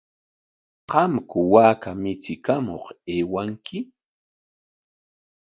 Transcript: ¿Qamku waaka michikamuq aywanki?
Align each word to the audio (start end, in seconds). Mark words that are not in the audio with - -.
¿Qamku 0.89 1.39
waaka 1.53 1.89
michikamuq 2.01 2.85
aywanki? 3.13 3.79